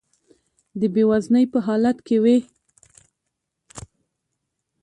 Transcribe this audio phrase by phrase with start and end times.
[0.79, 2.37] د بې وزنۍ په حالت کې وي.